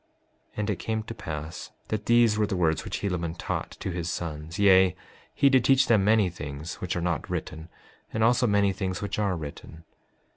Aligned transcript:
5:13 0.53 0.57
And 0.57 0.69
it 0.71 0.79
came 0.79 1.03
to 1.03 1.13
pass 1.13 1.69
that 1.89 2.07
these 2.07 2.35
were 2.35 2.47
the 2.47 2.55
words 2.57 2.83
which 2.83 3.01
Helaman 3.01 3.35
taught 3.37 3.77
to 3.79 3.91
his 3.91 4.09
sons; 4.09 4.57
yea, 4.57 4.95
he 5.35 5.47
did 5.47 5.63
teach 5.63 5.85
them 5.85 6.03
many 6.03 6.27
things 6.27 6.81
which 6.81 6.95
are 6.95 7.01
not 7.01 7.29
written, 7.29 7.69
and 8.11 8.23
also 8.23 8.47
many 8.47 8.73
things 8.73 8.99
which 9.03 9.19
are 9.19 9.35
written. 9.37 9.83